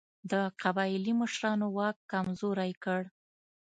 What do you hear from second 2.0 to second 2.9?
کمزوری